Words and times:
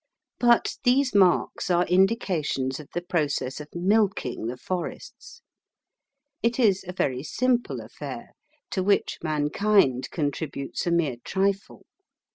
But 0.39 0.77
these 0.83 1.13
marks 1.13 1.69
are 1.69 1.85
indications 1.85 2.79
of 2.79 2.89
the 2.95 3.03
process 3.03 3.59
of 3.59 3.67
milking 3.75 4.47
the 4.47 4.57
forests. 4.57 5.43
It 6.41 6.57
is 6.57 6.83
a 6.87 6.91
very 6.91 7.21
simple 7.21 7.79
affair, 7.81 8.31
to 8.71 8.81
which 8.81 9.19
mankind 9.21 10.09
contributes 10.09 10.87
a 10.87 10.91
mere 10.91 11.17
trifle. 11.23 11.85